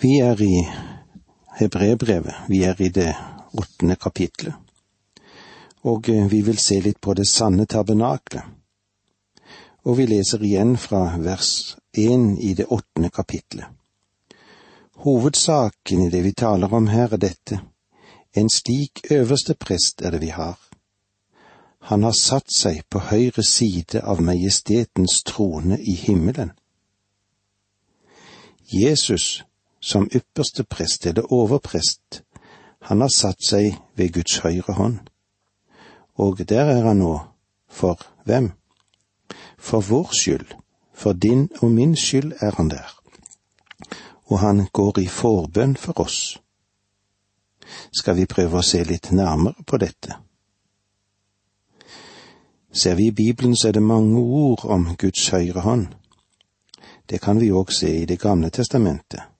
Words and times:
Vi 0.00 0.18
er 0.18 0.42
i 0.42 0.68
Hebrebrevet, 1.58 2.34
vi 2.48 2.62
er 2.62 2.80
i 2.82 2.88
det 2.88 3.16
åttende 3.58 3.96
kapitlet, 3.96 4.54
og 5.82 6.08
eh, 6.08 6.28
vi 6.30 6.38
vil 6.46 6.58
se 6.62 6.78
litt 6.84 7.00
på 7.02 7.16
det 7.18 7.26
sanne 7.26 7.66
tabernaklet. 7.66 8.44
Og 9.90 9.98
vi 9.98 10.06
leser 10.06 10.44
igjen 10.46 10.76
fra 10.78 11.16
vers 11.18 11.74
én 11.98 12.36
i 12.38 12.52
det 12.54 12.68
åttende 12.70 13.10
kapitlet. 13.10 13.66
Hovedsaken 15.02 16.06
i 16.06 16.10
det 16.14 16.22
vi 16.22 16.32
taler 16.32 16.74
om 16.74 16.86
her, 16.86 17.12
er 17.18 17.24
dette. 17.26 17.58
En 18.36 18.50
slik 18.50 19.02
øverste 19.10 19.58
prest 19.58 20.06
er 20.06 20.14
det 20.14 20.22
vi 20.22 20.30
har. 20.30 20.58
Han 21.90 22.06
har 22.06 22.14
satt 22.14 22.54
seg 22.54 22.84
på 22.86 23.02
høyre 23.10 23.42
side 23.42 23.98
av 24.02 24.22
majestetens 24.22 25.24
trone 25.26 25.82
i 25.82 25.98
himmelen. 26.06 26.54
Jesus, 28.70 29.42
som 29.88 30.08
ypperste 30.12 30.64
prest 30.64 31.06
eller 31.06 31.32
overprest, 31.32 32.22
han 32.80 33.00
har 33.00 33.08
satt 33.08 33.44
seg 33.44 33.78
ved 33.96 34.12
Guds 34.12 34.38
høyre 34.44 34.74
hånd. 34.76 34.98
Og 36.14 36.42
der 36.48 36.68
er 36.76 36.84
han 36.86 37.00
nå. 37.00 37.14
For 37.68 38.00
hvem? 38.24 38.52
For 39.58 39.80
vår 39.80 40.12
skyld, 40.16 40.46
for 40.94 41.12
din 41.12 41.48
og 41.62 41.70
min 41.70 41.96
skyld 41.96 42.32
er 42.40 42.56
han 42.56 42.70
der. 42.70 42.94
Og 44.26 44.38
han 44.38 44.66
går 44.72 44.98
i 44.98 45.06
forbønn 45.06 45.76
for 45.76 46.00
oss. 46.00 46.38
Skal 47.92 48.16
vi 48.16 48.26
prøve 48.26 48.58
å 48.58 48.64
se 48.64 48.82
litt 48.84 49.12
nærmere 49.12 49.64
på 49.66 49.76
dette? 49.76 50.16
Ser 52.72 52.94
vi 52.94 53.08
i 53.08 53.16
Bibelen, 53.16 53.56
så 53.56 53.68
er 53.68 53.72
det 53.72 53.82
mange 53.82 54.20
ord 54.20 54.64
om 54.64 54.94
Guds 54.96 55.28
høyre 55.28 55.60
hånd. 55.60 55.88
Det 57.08 57.20
kan 57.20 57.40
vi 57.40 57.52
òg 57.52 57.72
se 57.72 57.90
i 58.02 58.06
Det 58.06 58.20
gamle 58.20 58.50
testamentet. 58.50 59.37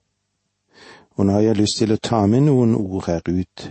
Og 1.19 1.25
nå 1.25 1.33
har 1.35 1.41
jeg 1.49 1.59
lyst 1.59 1.81
til 1.81 1.91
å 1.91 1.99
ta 1.99 2.21
med 2.31 2.45
noen 2.45 2.77
ord 2.79 3.09
her 3.09 3.25
ut. 3.27 3.63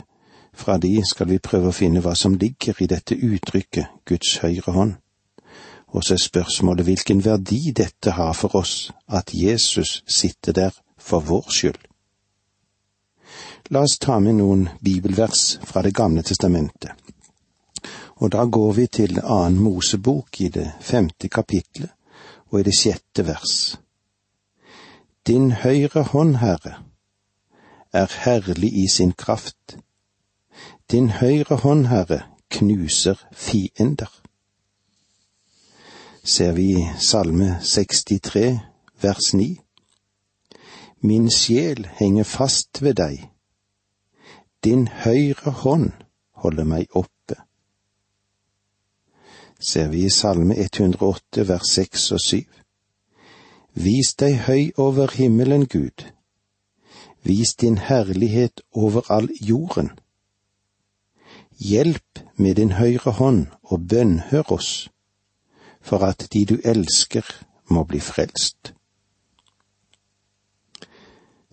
Fra 0.53 0.75
de 0.77 0.91
skal 1.09 1.31
vi 1.31 1.39
prøve 1.41 1.71
å 1.71 1.77
finne 1.77 2.03
hva 2.05 2.13
som 2.13 2.35
ligger 2.37 2.77
i 2.85 2.89
dette 2.91 3.17
uttrykket 3.17 4.03
Guds 4.05 4.35
høyre 4.43 4.75
hånd. 4.75 4.97
Og 5.97 6.05
så 6.05 6.19
er 6.19 6.21
spørsmålet 6.21 6.85
hvilken 6.85 7.23
verdi 7.25 7.71
dette 7.73 8.13
har 8.19 8.35
for 8.37 8.59
oss, 8.61 8.91
at 9.09 9.33
Jesus 9.33 10.03
sitter 10.05 10.53
der 10.53 10.77
for 11.01 11.25
vår 11.25 11.49
skyld. 11.49 11.79
La 13.73 13.81
oss 13.87 13.97
ta 13.97 14.19
med 14.21 14.37
noen 14.43 14.67
bibelvers 14.85 15.57
fra 15.65 15.81
Det 15.83 15.95
gamle 15.97 16.23
testamentet. 16.23 16.93
Og 18.21 18.33
da 18.35 18.45
går 18.45 18.73
vi 18.77 18.87
til 18.93 19.23
annen 19.23 19.57
Mosebok 19.63 20.41
i 20.45 20.51
det 20.53 20.67
femte 20.85 21.33
kapitlet 21.33 21.95
og 22.51 22.61
i 22.61 22.67
det 22.69 22.77
sjette 22.77 23.25
vers. 23.25 23.79
Din 25.25 25.53
høyre 25.65 26.03
hånd, 26.13 26.37
Herre, 26.45 26.77
er 27.93 28.07
herlig 28.25 28.73
i 28.73 28.89
sin 28.89 29.13
kraft. 29.13 29.79
Din 30.91 31.11
høyre 31.11 31.57
hånd, 31.57 31.87
Herre, 31.87 32.23
knuser 32.51 33.15
fiender. 33.33 34.13
Ser 36.25 36.53
vi 36.53 36.89
Salme 36.99 37.59
63, 37.63 38.61
vers 39.01 39.35
9. 39.35 39.61
Min 41.01 41.31
sjel 41.31 41.89
henger 41.99 42.25
fast 42.25 42.83
ved 42.83 42.95
deg. 42.95 43.31
Din 44.65 44.89
høyre 44.89 45.51
hånd 45.51 45.93
holder 46.33 46.65
meg 46.65 46.87
oppe. 46.97 47.37
Ser 49.61 49.89
vi 49.89 50.05
i 50.05 50.11
Salme 50.11 50.59
108, 50.59 51.49
vers 51.49 51.73
6 51.75 52.13
og 52.13 52.21
7. 52.21 52.45
Vis 53.75 54.15
deg 54.19 54.39
høy 54.47 54.71
over 54.77 55.11
himmelen, 55.15 55.67
Gud 55.67 56.18
Vis 57.23 57.55
din 57.55 57.79
herlighet 57.79 58.61
over 58.73 59.11
all 59.11 59.29
jorden. 59.41 59.91
Hjelp 61.59 62.19
med 62.37 62.55
din 62.55 62.73
høyre 62.73 63.11
hånd 63.11 63.47
og 63.63 63.89
bønnhør 63.89 64.53
oss, 64.53 64.91
for 65.81 65.99
at 66.07 66.29
de 66.33 66.45
du 66.45 66.57
elsker 66.65 67.27
må 67.71 67.85
bli 67.85 68.01
frelst. 68.01 68.75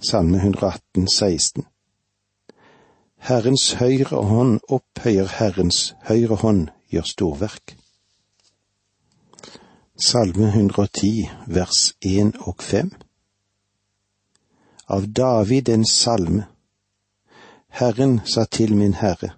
Salme 0.09 0.37
118, 0.37 1.07
16 1.07 1.65
Herrens 3.25 3.71
høyre 3.79 4.21
hånd 4.21 4.59
opphøyer 4.69 5.31
Herrens 5.39 5.95
høyre 6.05 6.35
hånd 6.43 6.67
gjør 6.93 7.07
storverk. 7.09 7.73
Salme 9.97 10.51
110, 10.51 11.29
vers 11.47 11.95
1 12.05 12.35
og 12.45 12.61
5 12.61 12.91
av 14.85 15.07
David 15.07 15.69
en 15.69 15.85
salme. 15.85 16.45
Herren 17.69 18.21
sa 18.25 18.45
til 18.45 18.75
min 18.75 18.93
Herre, 18.93 19.35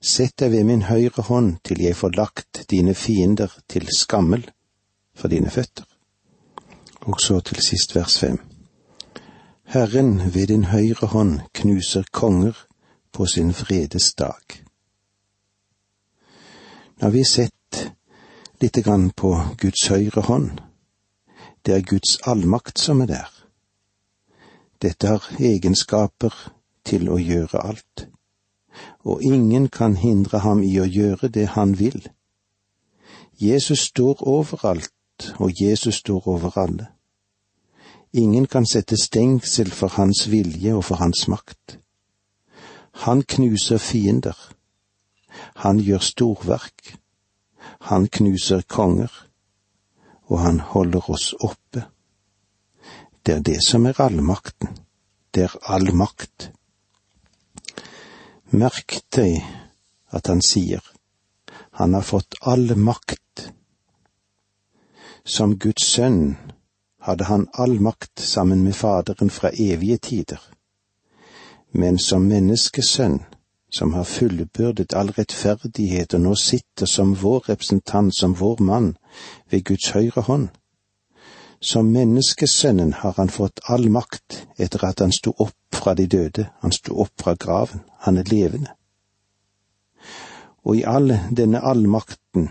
Sett 0.00 0.38
deg 0.40 0.54
ved 0.54 0.64
min 0.64 0.86
høyre 0.88 1.22
hånd 1.28 1.58
til 1.60 1.82
jeg 1.84 1.96
får 1.96 2.14
lagt 2.16 2.62
dine 2.72 2.94
fiender 2.96 3.52
til 3.68 3.84
skammel 3.92 4.46
for 5.12 5.28
dine 5.28 5.50
føtter. 5.52 5.84
Og 7.04 7.20
så 7.20 7.40
til 7.44 7.60
sist 7.60 7.92
vers 7.96 8.16
fem. 8.18 8.38
Herren 9.64 10.32
ved 10.34 10.46
din 10.48 10.64
høyre 10.72 11.06
hånd 11.12 11.40
knuser 11.52 12.08
konger 12.12 12.56
på 13.12 13.26
sin 13.26 13.52
vredes 13.52 14.14
dag. 14.14 14.56
Nå 16.96 17.06
har 17.06 17.12
vi 17.12 17.24
sett 17.24 17.92
lite 18.60 18.82
grann 18.82 19.10
på 19.10 19.36
Guds 19.60 19.86
høyre 19.88 20.24
hånd. 20.24 20.50
Det 21.66 21.76
er 21.76 21.84
Guds 21.84 22.16
allmakt 22.24 22.78
som 22.80 23.00
er 23.04 23.12
der. 23.12 23.39
Dette 24.82 25.06
har 25.06 25.26
egenskaper 25.38 26.34
til 26.84 27.10
å 27.12 27.18
gjøre 27.20 27.60
alt, 27.60 28.06
og 29.04 29.22
ingen 29.22 29.68
kan 29.68 29.96
hindre 29.96 30.40
ham 30.40 30.62
i 30.62 30.78
å 30.80 30.86
gjøre 30.88 31.28
det 31.28 31.50
han 31.56 31.78
vil. 31.78 32.08
Jesus 33.40 33.86
står 33.90 34.22
overalt, 34.22 35.34
og 35.38 35.62
Jesus 35.62 36.00
står 36.00 36.28
over 36.28 36.58
alle. 36.58 36.86
Ingen 38.12 38.46
kan 38.46 38.66
sette 38.66 38.96
stengsel 38.96 39.70
for 39.70 39.88
hans 39.94 40.26
vilje 40.30 40.74
og 40.74 40.84
for 40.84 40.96
hans 40.96 41.28
makt. 41.28 41.78
Han 43.04 43.22
knuser 43.22 43.78
fiender. 43.78 44.36
Han 45.54 45.78
gjør 45.78 45.98
storverk. 45.98 46.96
Han 47.80 48.08
knuser 48.08 48.62
konger. 48.68 49.12
Og 50.26 50.40
han 50.40 50.60
holder 50.60 51.10
oss 51.10 51.32
oppe. 51.40 51.84
Det 53.26 53.34
er 53.34 53.40
det 53.40 53.58
som 53.64 53.86
er 53.86 54.00
allmakten. 54.00 54.68
Det 55.34 55.42
er 55.42 55.56
all 55.62 55.92
makt. 55.94 56.50
Merk 58.50 59.00
deg 59.14 59.44
at 60.10 60.26
han 60.26 60.42
sier 60.42 60.82
han 61.80 61.94
har 61.94 62.02
fått 62.02 62.34
all 62.40 62.76
makt. 62.76 63.52
Som 65.24 65.56
Guds 65.56 65.86
sønn 65.86 66.36
hadde 67.00 67.24
han 67.24 67.46
all 67.52 67.78
makt 67.80 68.20
sammen 68.20 68.64
med 68.64 68.76
Faderen 68.76 69.30
fra 69.30 69.50
evige 69.50 69.96
tider. 69.98 70.40
Men 71.72 71.98
som 71.98 72.26
menneskesønn, 72.28 73.20
som 73.72 73.94
har 73.94 74.04
fullbyrdet 74.04 74.92
all 74.92 75.12
rettferdighet 75.16 76.14
og 76.14 76.20
nå 76.20 76.34
sitter 76.34 76.86
som 76.86 77.14
vår 77.22 77.48
representant, 77.48 78.12
som 78.16 78.34
vår 78.40 78.60
mann, 78.60 78.96
ved 79.50 79.64
Guds 79.64 79.90
høyre 79.94 80.26
hånd, 80.26 80.48
som 81.60 81.92
menneskesønnen 81.92 82.92
har 82.92 83.14
han 83.16 83.28
fått 83.28 83.60
all 83.68 83.90
makt 83.92 84.46
etter 84.56 84.84
at 84.88 85.02
han 85.04 85.12
sto 85.12 85.34
opp 85.36 85.76
fra 85.76 85.94
de 85.94 86.06
døde, 86.06 86.48
han 86.60 86.72
sto 86.72 86.96
opp 87.02 87.12
fra 87.20 87.34
graven, 87.34 87.84
han 88.06 88.18
er 88.18 88.28
levende. 88.32 88.72
Og 90.64 90.80
i 90.80 90.84
all 90.88 91.12
denne 91.36 91.60
allmakten, 91.60 92.48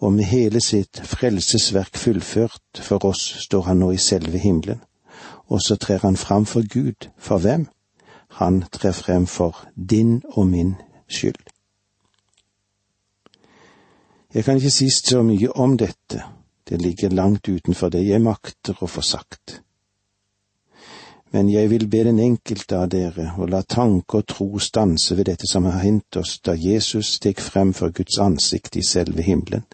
og 0.00 0.12
med 0.12 0.24
hele 0.24 0.60
sitt 0.64 1.00
frelsesverk 1.04 1.96
fullført 1.96 2.80
for 2.80 3.04
oss, 3.04 3.24
står 3.44 3.62
han 3.68 3.80
nå 3.80 3.90
i 3.92 4.00
selve 4.00 4.38
himmelen, 4.38 4.80
og 5.48 5.62
så 5.62 5.76
trer 5.76 6.04
han 6.04 6.16
fram 6.16 6.46
for 6.46 6.64
Gud, 6.68 7.08
for 7.18 7.38
hvem? 7.38 7.66
Han 8.40 8.62
trer 8.72 8.92
frem 8.92 9.26
for 9.26 9.66
din 9.74 10.22
og 10.30 10.46
min 10.46 10.74
skyld. 11.08 11.48
Jeg 14.34 14.44
kan 14.44 14.56
ikke 14.56 14.70
si 14.70 14.90
så 14.90 15.22
mye 15.26 15.50
om 15.58 15.74
dette, 15.78 16.22
det 16.70 16.78
ligger 16.82 17.10
langt 17.10 17.48
utenfor 17.48 17.90
det 17.90 18.04
jeg 18.06 18.22
makter 18.22 18.78
å 18.78 18.86
få 18.86 19.02
sagt. 19.02 19.60
Men 21.34 21.50
jeg 21.50 21.70
vil 21.70 21.88
be 21.90 22.04
den 22.06 22.20
enkelte 22.22 22.78
av 22.78 22.88
dere 22.90 23.32
å 23.38 23.46
la 23.50 23.62
tanke 23.62 24.20
og 24.20 24.28
tro 24.30 24.46
stanse 24.62 25.16
ved 25.18 25.26
dette 25.30 25.50
som 25.50 25.66
har 25.66 25.82
hendt 25.82 26.18
oss 26.22 26.36
da 26.46 26.54
Jesus 26.54 27.16
steg 27.18 27.42
frem 27.42 27.72
for 27.74 27.90
Guds 27.94 28.18
ansikt 28.22 28.78
i 28.78 28.86
selve 28.86 29.26
himmelen, 29.26 29.66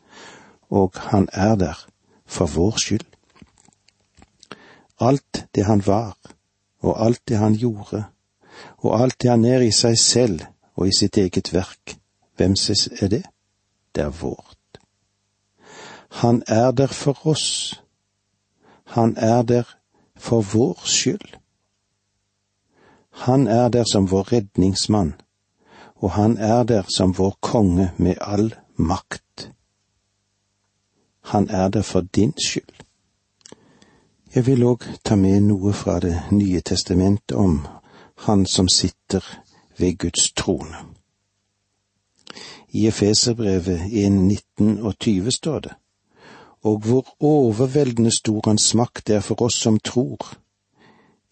og 0.72 0.96
han 1.12 1.28
er 1.32 1.54
der 1.60 1.84
for 2.24 2.48
vår 2.48 2.80
skyld. 2.80 3.06
Alt 5.00 5.44
det 5.54 5.68
han 5.68 5.84
var, 5.84 6.16
og 6.80 6.96
alt 6.96 7.20
det 7.28 7.36
han 7.36 7.60
gjorde, 7.60 8.06
og 8.80 9.00
alt 9.02 9.20
det 9.20 9.30
han 9.30 9.44
er 9.44 9.64
i 9.64 9.72
seg 9.72 10.00
selv 10.00 10.44
og 10.76 10.88
i 10.88 10.96
sitt 10.96 11.16
eget 11.20 11.52
verk, 11.52 11.96
hvem 12.36 12.56
er 13.00 13.08
det? 13.08 13.24
Det 13.92 14.04
er 14.04 14.12
vårt. 14.12 14.55
Han 16.16 16.42
er 16.46 16.70
der 16.70 16.86
for 16.86 17.26
oss. 17.26 17.82
Han 18.84 19.16
er 19.16 19.42
der 19.42 19.62
for 20.16 20.40
vår 20.40 20.80
skyld. 20.84 21.36
Han 23.10 23.46
er 23.46 23.68
der 23.68 23.84
som 23.92 24.10
vår 24.10 24.32
redningsmann, 24.32 25.14
og 25.96 26.10
han 26.12 26.36
er 26.36 26.62
der 26.62 26.82
som 26.96 27.18
vår 27.18 27.38
konge 27.40 27.92
med 27.96 28.14
all 28.20 28.54
makt. 28.76 29.52
Han 31.20 31.50
er 31.50 31.68
der 31.68 31.82
for 31.82 32.00
din 32.00 32.32
skyld. 32.48 32.74
Jeg 34.34 34.46
vil 34.46 34.64
òg 34.64 34.84
ta 35.04 35.16
med 35.16 35.40
noe 35.40 35.72
fra 35.72 36.00
Det 36.00 36.22
nye 36.32 36.60
testamentet 36.60 37.36
om 37.36 37.66
Han 38.16 38.46
som 38.46 38.68
sitter 38.68 39.24
ved 39.78 39.98
Guds 39.98 40.32
trone. 40.32 40.76
I 42.68 42.86
Efeserbrevet 42.86 43.80
1, 43.92 44.12
19 44.12 44.78
og 44.78 44.98
20 44.98 45.30
står 45.30 45.58
det, 45.58 45.72
og 46.66 46.78
hvor 46.78 47.14
overveldende 47.20 48.10
stor 48.10 48.40
Hans 48.46 48.74
makt 48.74 49.10
er 49.10 49.20
for 49.20 49.42
oss 49.46 49.58
som 49.62 49.78
tror, 49.78 50.32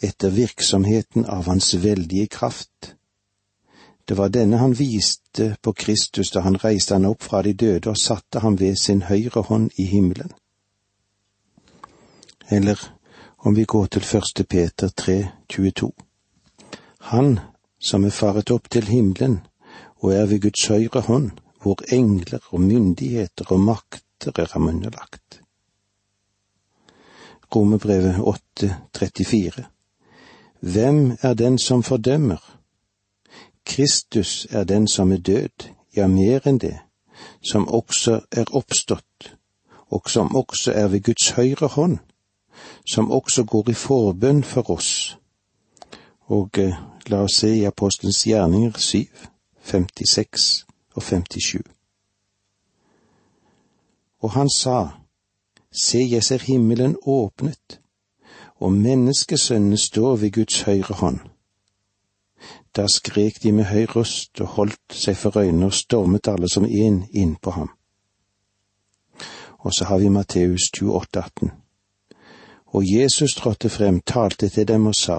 etter 0.03 0.31
virksomheten 0.31 1.27
av 1.27 1.49
Hans 1.51 1.73
veldige 1.83 2.29
kraft. 2.31 2.95
Det 4.09 4.19
var 4.19 4.29
denne 4.29 4.61
han 4.61 4.77
viste 4.79 5.57
på 5.63 5.73
Kristus 5.73 6.31
da 6.31 6.45
han 6.45 6.59
reiste 6.65 6.95
han 6.95 7.09
opp 7.09 7.25
fra 7.25 7.43
de 7.43 7.55
døde 7.55 7.91
og 7.91 7.99
satte 7.99 8.45
ham 8.45 8.59
ved 8.61 8.77
sin 8.79 9.03
høyre 9.09 9.43
hånd 9.49 9.71
i 9.81 9.89
himmelen. 9.91 10.31
Eller 12.51 12.79
om 13.39 13.57
vi 13.57 13.65
går 13.65 13.87
til 13.87 14.03
første 14.03 14.45
Peter 14.45 14.89
3, 14.89 15.17
22. 15.49 15.91
Han 17.11 17.39
som 17.81 18.05
er 18.05 18.15
faret 18.15 18.51
opp 18.51 18.71
til 18.71 18.87
himmelen 18.93 19.41
og 19.99 20.13
er 20.15 20.27
ved 20.27 20.41
Guds 20.47 20.69
høyre 20.69 21.01
hånd, 21.01 21.31
hvor 21.63 21.81
engler 21.93 22.45
og 22.53 22.61
myndigheter 22.61 23.51
og 23.51 23.61
makter 24.25 24.43
er 24.43 24.49
ham 24.53 24.69
underlagt. 24.69 25.43
Romerbrevet 27.55 28.17
8, 28.21 28.76
34. 28.97 29.65
Hvem 30.61 31.17
er 31.23 31.35
den 31.35 31.59
som 31.59 31.82
fordømmer? 31.82 32.59
Kristus 33.67 34.47
er 34.50 34.65
den 34.65 34.88
som 34.88 35.12
er 35.12 35.17
død, 35.17 35.69
ja, 35.97 36.06
mer 36.06 36.41
enn 36.47 36.59
det, 36.59 36.79
som 37.50 37.69
også 37.69 38.21
er 38.32 38.44
oppstått, 38.53 39.37
og 39.91 40.11
som 40.11 40.37
også 40.37 40.73
er 40.73 40.88
ved 40.88 41.03
Guds 41.03 41.31
høyre 41.31 41.67
hånd, 41.67 41.99
som 42.87 43.11
også 43.11 43.44
går 43.44 43.71
i 43.71 43.75
forbønn 43.75 44.44
for 44.44 44.71
oss. 44.71 45.19
Og 46.26 46.59
eh, 46.59 46.75
la 47.06 47.23
oss 47.23 47.41
se 47.41 47.56
i 47.56 47.65
Apostelens 47.65 48.25
gjerninger 48.25 48.79
7, 48.79 49.06
56 49.65 50.67
og 50.94 51.03
57. 51.03 51.74
Og 54.25 54.31
han 54.32 54.49
sa, 54.49 54.88
Se, 55.75 55.99
jeg 55.99 56.23
ser 56.25 56.41
himmelen 56.47 56.97
åpnet, 57.03 57.81
og 58.56 58.73
menneskesønnen 58.73 59.76
står 59.76 60.17
ved 60.17 60.31
Guds 60.32 60.62
høyre 60.62 60.94
hånd. 60.94 61.19
Da 62.76 62.87
skrek 62.88 63.43
de 63.43 63.53
med 63.53 63.69
høy 63.69 63.85
røst 63.91 64.41
og 64.41 64.55
holdt 64.56 64.97
seg 64.97 65.19
for 65.19 65.37
øynene 65.37 65.69
og 65.69 65.76
stormet 65.76 66.29
alle 66.31 66.49
som 66.49 66.65
én 66.65 67.03
inn 67.12 67.35
på 67.37 67.50
ham. 67.50 67.71
Og 69.59 69.75
så 69.76 69.85
har 69.85 69.99
vi 69.99 70.09
Matteus 70.09 70.71
28, 70.73 71.23
18. 71.25 71.53
Og 72.67 72.82
Jesus 72.97 73.35
trådte 73.35 73.69
frem, 73.69 74.00
talte 74.00 74.49
til 74.49 74.69
dem 74.69 74.87
og 74.87 74.94
sa, 74.94 75.19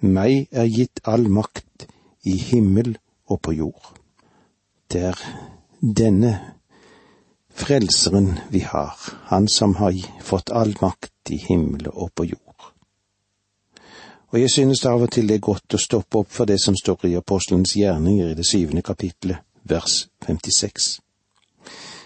Meg 0.00 0.48
er 0.52 0.68
gitt 0.68 1.00
all 1.04 1.30
makt 1.30 1.86
i 2.24 2.36
himmel 2.36 2.98
og 3.26 3.40
på 3.40 3.52
jord. 3.52 3.94
Det 4.92 5.00
er 5.00 5.24
denne 5.80 6.53
frelseren 7.54 8.38
vi 8.50 8.60
har, 8.60 8.92
han 9.24 9.48
som 9.48 9.76
har 9.76 9.94
fått 10.22 10.50
all 10.50 10.74
makt 10.80 11.30
i 11.30 11.36
himmel 11.36 11.86
og 11.92 12.14
på 12.14 12.24
jord. 12.24 12.40
Og 14.34 14.40
jeg 14.40 14.50
synes 14.50 14.80
det 14.80 14.90
av 14.90 15.02
og 15.06 15.10
til 15.14 15.28
det 15.30 15.36
er 15.38 15.46
godt 15.46 15.76
å 15.76 15.78
stoppe 15.78 16.18
opp 16.24 16.30
for 16.34 16.50
det 16.50 16.58
som 16.58 16.74
står 16.74 17.06
i 17.06 17.14
apostelens 17.14 17.76
gjerninger 17.78 18.32
i 18.32 18.34
det 18.34 18.46
syvende 18.46 18.82
kapitlet, 18.82 19.38
vers 19.62 20.08
56. 20.26 20.88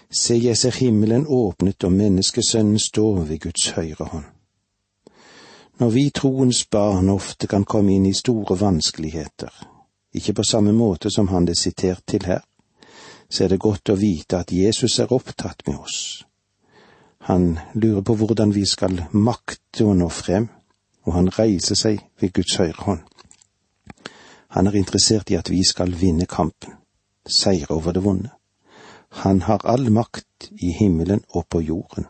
Se, 0.09 0.35
jeg 0.37 0.57
ser 0.57 0.77
himmelen 0.77 1.25
åpnet 1.27 1.83
og 1.83 1.93
menneskesønnen 1.93 2.79
står 2.79 3.23
ved 3.31 3.41
Guds 3.47 3.71
høyre 3.73 4.05
hånd. 4.13 4.29
Når 5.79 5.89
vi 5.89 6.09
troens 6.13 6.65
barn 6.69 7.09
ofte 7.09 7.47
kan 7.47 7.65
komme 7.65 7.93
inn 7.95 8.05
i 8.05 8.13
store 8.13 8.57
vanskeligheter, 8.59 9.49
ikke 10.13 10.33
på 10.33 10.43
samme 10.43 10.73
måte 10.73 11.09
som 11.09 11.29
han 11.33 11.45
det 11.45 11.55
er 11.55 11.61
sitert 11.61 12.05
til 12.05 12.25
her, 12.25 12.41
så 13.29 13.43
er 13.43 13.53
det 13.53 13.61
godt 13.61 13.91
å 13.93 13.99
vite 13.99 14.39
at 14.39 14.51
Jesus 14.51 14.99
er 14.99 15.13
opptatt 15.13 15.65
med 15.67 15.77
oss. 15.77 16.25
Han 17.29 17.59
lurer 17.73 18.01
på 18.01 18.15
hvordan 18.15 18.53
vi 18.55 18.65
skal 18.65 19.03
makte 19.11 19.85
å 19.85 19.93
nå 19.93 20.07
frem 20.09 20.47
og 21.09 21.15
han 21.15 21.31
reiser 21.33 21.77
seg 21.79 22.03
ved 22.21 22.33
Guds 22.37 22.59
høyre 22.61 22.83
hånd. 22.85 23.01
Han 24.53 24.67
er 24.67 24.77
interessert 24.77 25.31
i 25.33 25.37
at 25.39 25.49
vi 25.49 25.63
skal 25.65 25.95
vinne 25.97 26.27
kampen, 26.29 26.75
seire 27.25 27.73
over 27.73 27.93
det 27.97 28.03
vonde. 28.05 28.29
Han 29.23 29.41
har 29.41 29.65
all 29.65 29.89
makt 29.89 30.51
i 30.61 30.71
himmelen 30.77 31.23
og 31.33 31.47
på 31.49 31.61
jorden, 31.65 32.05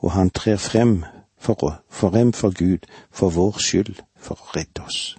og 0.00 0.14
han 0.16 0.30
trer 0.30 0.56
frem 0.56 1.02
for, 1.36 1.82
frem 1.88 2.32
for 2.32 2.56
Gud 2.56 2.88
for 3.10 3.30
vår 3.36 3.60
skyld, 3.60 4.00
for 4.16 4.40
å 4.40 4.56
redde 4.56 4.84
oss. 4.86 5.16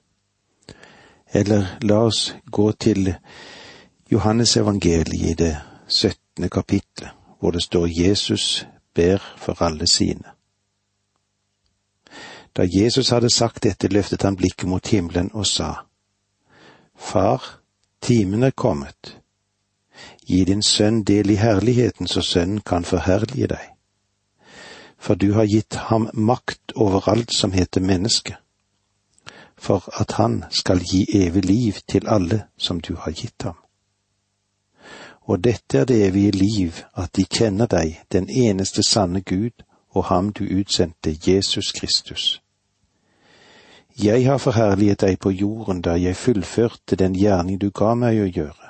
Eller 1.34 1.78
la 1.82 2.04
oss 2.08 2.34
gå 2.46 2.72
til 2.72 3.14
Johannes 4.14 4.58
evangeliet 4.58 5.24
i 5.30 5.34
det 5.34 5.58
syttende 5.88 6.50
kapitlet, 6.50 7.10
hvor 7.40 7.52
det 7.52 7.64
står 7.64 7.88
Jesus 7.88 8.68
ber 8.94 9.18
for 9.38 9.62
alle 9.62 9.88
sine. 9.88 10.24
Da 12.58 12.68
Jesus 12.74 13.10
hadde 13.10 13.30
sagt 13.30 13.64
dette, 13.64 13.88
løftet 13.88 14.22
han 14.22 14.36
blikket 14.36 14.70
mot 14.70 14.88
himmelen 14.88 15.32
og 15.34 15.48
sa, 15.48 15.74
Far, 16.96 17.60
timen 18.02 18.44
er 18.44 18.52
kommet. 18.52 19.18
Gi 20.28 20.44
din 20.44 20.62
sønn 20.62 21.04
del 21.04 21.30
i 21.30 21.36
herligheten, 21.36 22.08
så 22.08 22.22
sønnen 22.22 22.62
kan 22.62 22.86
forherlige 22.86 23.48
deg. 23.48 23.66
For 24.98 25.16
du 25.16 25.34
har 25.34 25.50
gitt 25.50 25.76
ham 25.90 26.10
makt 26.14 26.72
over 26.76 27.10
alt 27.10 27.34
som 27.34 27.52
heter 27.52 27.82
menneske, 27.82 28.38
for 29.58 29.90
at 30.02 30.12
han 30.22 30.44
skal 30.50 30.80
gi 30.80 31.06
evig 31.26 31.46
liv 31.46 31.74
til 31.88 32.08
alle 32.08 32.44
som 32.58 32.80
du 32.80 32.96
har 32.96 33.12
gitt 33.12 33.44
ham. 33.44 33.63
Og 35.26 35.44
dette 35.44 35.78
er 35.78 35.86
det 35.86 36.08
evige 36.08 36.32
liv, 36.32 36.72
at 36.98 37.16
de 37.16 37.26
kjenner 37.26 37.66
deg, 37.66 38.00
den 38.12 38.30
eneste 38.30 38.84
sanne 38.84 39.22
Gud, 39.22 39.64
og 39.90 40.06
ham 40.06 40.34
du 40.34 40.44
utsendte, 40.60 41.16
Jesus 41.28 41.72
Kristus. 41.72 42.42
Jeg 44.04 44.26
har 44.26 44.38
forherliget 44.38 45.02
deg 45.02 45.20
på 45.20 45.30
jorden 45.30 45.82
da 45.82 45.94
jeg 46.02 46.16
fullførte 46.16 46.96
den 46.96 47.16
gjerning 47.16 47.62
du 47.62 47.70
ga 47.70 47.94
meg 47.96 48.20
å 48.20 48.26
gjøre. 48.26 48.70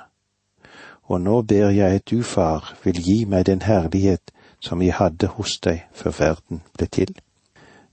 Og 1.08 1.20
nå 1.20 1.42
ber 1.42 1.70
jeg 1.70 2.00
at 2.00 2.10
du, 2.10 2.22
far, 2.22 2.74
vil 2.84 3.00
gi 3.00 3.24
meg 3.24 3.46
den 3.46 3.62
herlighet 3.62 4.32
som 4.60 4.82
jeg 4.82 4.94
hadde 4.94 5.26
hos 5.36 5.58
deg 5.64 5.84
før 5.92 6.16
verden 6.18 6.60
ble 6.76 6.86
til. 6.86 7.14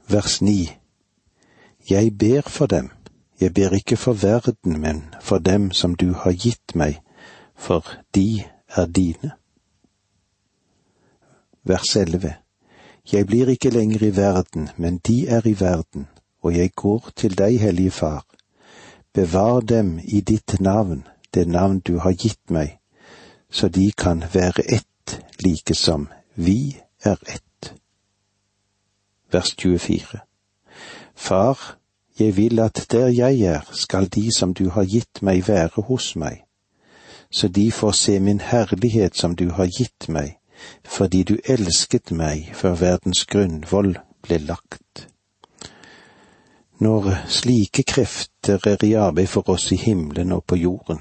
Vers 0.07 0.41
9 0.41 0.69
Jeg 1.89 2.17
ber 2.17 2.41
for 2.41 2.65
dem, 2.65 2.91
jeg 3.39 3.53
ber 3.53 3.74
ikke 3.74 3.97
for 3.97 4.13
verden, 4.13 4.79
men 4.79 5.03
for 5.21 5.38
dem 5.38 5.71
som 5.71 5.95
du 5.95 6.13
har 6.13 6.31
gitt 6.31 6.75
meg, 6.75 7.00
for 7.62 7.86
de 8.15 8.44
er 8.68 8.86
dine. 8.86 9.32
Vers 11.63 11.96
11 11.96 12.34
Jeg 13.12 13.27
blir 13.27 13.50
ikke 13.50 13.70
lenger 13.70 14.03
i 14.08 14.15
verden, 14.15 14.70
men 14.77 14.98
de 14.98 15.27
er 15.27 15.48
i 15.48 15.60
verden 15.60 16.08
og 16.41 16.58
jeg 16.58 16.72
går 16.75 17.10
til 17.15 17.38
deg, 17.38 17.60
Hellige 17.60 17.91
Far. 17.91 18.25
Bevar 19.13 19.60
dem 19.60 20.00
i 20.03 20.22
ditt 20.22 20.60
navn, 20.60 21.08
det 21.34 21.48
navn 21.48 21.80
du 21.80 21.98
har 21.98 22.13
gitt 22.13 22.50
meg, 22.50 22.80
så 23.50 23.68
de 23.68 23.91
kan 23.91 24.24
være 24.34 24.63
ett, 24.74 25.22
like 25.44 25.75
som 25.75 26.08
vi 26.36 26.77
er 27.03 27.18
ett. 27.27 27.74
Vers 29.32 29.56
24 29.60 30.20
Far, 31.15 31.77
jeg 32.20 32.38
vil 32.38 32.60
at 32.60 32.86
der 32.91 33.08
jeg 33.08 33.41
er, 33.41 33.62
skal 33.72 34.08
de 34.08 34.30
som 34.38 34.53
du 34.53 34.70
har 34.70 34.86
gitt 34.86 35.22
meg 35.22 35.48
være 35.48 35.82
hos 35.82 36.15
meg, 36.15 36.44
så 37.31 37.47
de 37.47 37.71
får 37.71 37.91
se 37.91 38.19
min 38.19 38.39
herlighet 38.39 39.17
som 39.17 39.35
du 39.35 39.50
har 39.50 39.65
gitt 39.65 40.09
meg, 40.09 40.38
fordi 40.85 41.23
du 41.23 41.38
elsket 41.50 42.11
meg 42.11 42.51
før 42.53 42.75
verdens 42.75 43.25
grunnvoll 43.25 43.95
ble 44.21 44.38
lagt. 44.38 45.07
Når 46.81 47.13
slike 47.29 47.83
krefter 47.83 48.59
er 48.67 48.83
i 48.83 48.93
arbeid 48.93 49.29
for 49.29 49.50
oss 49.50 49.71
i 49.71 49.77
himmelen 49.77 50.31
og 50.31 50.43
på 50.43 50.55
jorden, 50.55 51.00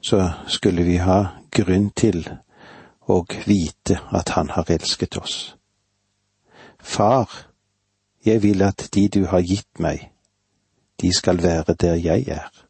så 0.00 0.30
skulle 0.46 0.84
vi 0.84 0.98
ha 1.02 1.22
grunn 1.50 1.90
til 1.90 2.20
å 3.08 3.22
vite 3.46 3.98
at 4.12 4.34
Han 4.36 4.50
har 4.50 4.70
elsket 4.70 5.16
oss. 5.16 5.56
Far, 6.80 7.30
jeg 8.24 8.42
vil 8.42 8.62
at 8.62 8.88
de 8.94 9.08
du 9.08 9.24
har 9.26 9.40
gitt 9.40 9.80
meg, 9.80 10.10
de 11.00 11.12
skal 11.14 11.42
være 11.42 11.74
der 11.74 11.94
jeg 11.94 12.28
er. 12.28 12.65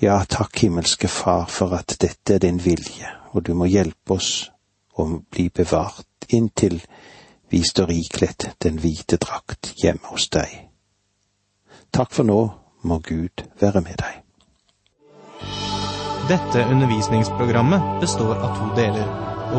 Ja, 0.00 0.24
takk, 0.24 0.56
himmelske 0.62 1.08
Far, 1.08 1.44
for 1.52 1.74
at 1.76 1.92
dette 2.00 2.34
er 2.34 2.40
din 2.40 2.56
vilje, 2.64 3.08
og 3.36 3.44
du 3.44 3.52
må 3.52 3.66
hjelpe 3.68 4.14
oss 4.16 4.48
å 4.96 5.04
bli 5.28 5.50
bevart 5.52 6.24
inntil 6.32 6.78
vi 7.52 7.60
står 7.66 7.92
ikledd 7.92 8.46
den 8.64 8.78
hvite 8.80 9.18
drakt 9.20 9.74
hjemme 9.82 10.08
hos 10.08 10.30
deg. 10.32 10.48
Takk 11.92 12.16
for 12.16 12.24
nå, 12.24 12.38
må 12.80 12.98
Gud 13.04 13.44
være 13.60 13.84
med 13.84 14.00
deg. 14.00 14.24
Dette 16.32 16.64
undervisningsprogrammet 16.64 18.00
består 18.00 18.38
av 18.38 18.56
to 18.56 18.72
deler. 18.80 19.04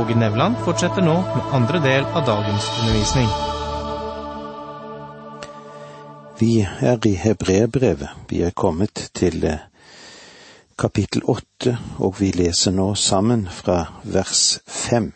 Åge 0.02 0.18
Nevland 0.18 0.58
fortsetter 0.66 1.06
nå 1.06 1.20
med 1.22 1.54
andre 1.54 1.86
del 1.86 2.08
av 2.16 2.26
dagens 2.26 2.70
undervisning. 2.80 3.30
Vi 6.42 6.56
er 6.66 7.04
i 7.06 7.18
Hebreerbrevet. 7.28 8.24
Vi 8.32 8.42
er 8.42 8.56
kommet 8.58 9.12
til 9.14 9.44
eh, 9.46 9.68
kapittel 10.82 11.24
åtte, 11.24 11.78
og 11.98 12.20
vi 12.20 12.32
leser 12.34 12.74
nå 12.74 12.94
sammen 12.96 13.46
fra 13.52 13.84
vers 14.04 14.60
fem. 14.68 15.12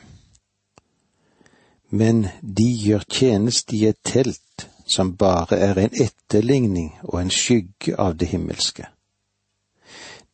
Men 1.90 2.28
de 2.42 2.68
gjør 2.86 3.06
tjeneste 3.10 3.78
i 3.78 3.86
et 3.90 4.02
telt 4.06 4.68
som 4.86 5.16
bare 5.18 5.58
er 5.58 5.80
en 5.82 5.96
etterligning 6.06 6.92
og 7.04 7.22
en 7.22 7.34
skygge 7.34 7.96
av 7.98 8.18
det 8.20 8.30
himmelske. 8.34 8.86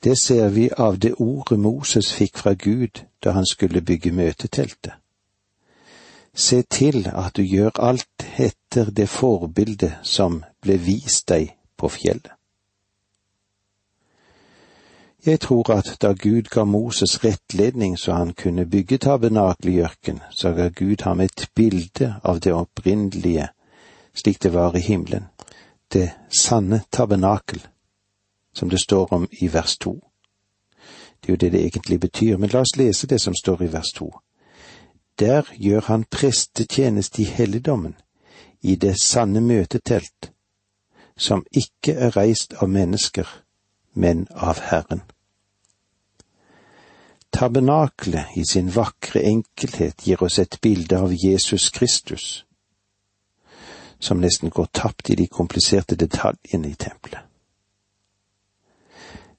Det 0.03 0.17
ser 0.19 0.49
vi 0.49 0.69
av 0.77 0.97
det 0.99 1.13
ordet 1.13 1.59
Moses 1.59 2.11
fikk 2.13 2.41
fra 2.41 2.53
Gud 2.53 3.03
da 3.23 3.31
han 3.37 3.45
skulle 3.45 3.85
bygge 3.85 4.11
møteteltet. 4.11 4.97
Se 6.33 6.61
til 6.61 7.07
at 7.13 7.35
du 7.37 7.43
gjør 7.43 7.71
alt 7.79 8.27
etter 8.39 8.91
det 8.91 9.09
forbildet 9.09 9.99
som 10.03 10.43
ble 10.63 10.79
vist 10.79 11.27
deg 11.29 11.53
på 11.77 11.91
fjellet. 11.91 12.40
Jeg 15.25 15.39
tror 15.39 15.71
at 15.71 15.97
da 16.01 16.13
Gud 16.13 16.49
ga 16.49 16.63
Moses 16.63 17.23
rettledning 17.23 17.99
så 17.99 18.13
han 18.13 18.33
kunne 18.33 18.65
bygge 18.65 18.97
tabernakelet 18.97 19.73
i 19.73 19.81
ørken, 19.81 20.19
så 20.31 20.53
ga 20.53 20.69
Gud 20.69 21.03
ham 21.03 21.19
et 21.19 21.49
bilde 21.55 22.15
av 22.23 22.39
det 22.39 22.53
opprinnelige 22.53 23.49
slik 24.13 24.41
det 24.41 24.53
var 24.53 24.75
i 24.75 24.79
himmelen, 24.79 25.25
det 25.93 26.11
sanne 26.39 26.81
tabernakel, 26.91 27.67
som 28.53 28.69
det 28.69 28.79
står 28.79 29.13
om 29.13 29.27
i 29.31 29.47
vers 29.47 29.77
to. 29.77 29.93
Det 31.21 31.29
er 31.29 31.33
jo 31.33 31.35
det 31.35 31.51
det 31.51 31.61
egentlig 31.65 31.99
betyr, 31.99 32.37
men 32.37 32.49
la 32.49 32.59
oss 32.59 32.77
lese 32.77 33.07
det 33.07 33.21
som 33.21 33.35
står 33.35 33.63
i 33.63 33.71
vers 33.73 33.91
to. 33.95 34.11
Der 35.19 35.45
gjør 35.53 35.81
han 35.81 36.03
prestetjeneste 36.03 37.21
i 37.21 37.25
helligdommen, 37.25 37.95
i 38.61 38.75
det 38.75 39.01
sanne 39.01 39.41
møtetelt, 39.41 40.31
som 41.17 41.45
ikke 41.51 41.93
er 41.93 42.17
reist 42.17 42.53
av 42.53 42.69
mennesker, 42.69 43.27
men 43.93 44.27
av 44.31 44.59
Herren. 44.59 45.01
Tabernaklet 47.29 48.37
i 48.37 48.45
sin 48.45 48.69
vakre 48.71 49.21
enkelhet 49.23 50.07
gir 50.07 50.23
oss 50.23 50.39
et 50.39 50.61
bilde 50.61 50.99
av 50.99 51.13
Jesus 51.13 51.69
Kristus, 51.69 52.45
som 53.99 54.21
nesten 54.21 54.49
går 54.49 54.65
tapt 54.65 55.09
i 55.09 55.15
de 55.15 55.27
kompliserte 55.27 55.95
detaljene 55.95 56.71
i 56.71 56.75
tempelet. 56.75 57.23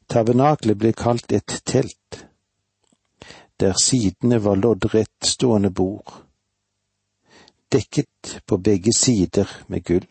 Tabernaklet 0.08 0.78
ble 0.78 0.92
kalt 0.92 1.32
et 1.32 1.60
telt, 1.64 2.24
der 3.60 3.76
sidene 3.80 4.40
var 4.44 4.56
loddrett 4.56 5.28
stående 5.28 5.70
bord, 5.70 6.12
dekket 7.72 8.40
på 8.46 8.56
begge 8.56 8.92
sider 8.96 9.48
med 9.66 9.84
gull. 9.84 10.08